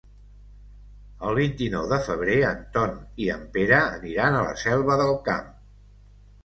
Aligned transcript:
El 1.27 1.37
vint-i-nou 1.39 1.85
de 1.91 1.99
febrer 2.07 2.39
en 2.53 2.65
Ton 2.79 2.97
i 3.27 3.31
en 3.37 3.47
Pere 3.59 3.83
aniran 3.85 4.41
a 4.41 4.43
la 4.51 4.59
Selva 4.67 4.99
del 5.05 5.17
Camp. 5.31 5.55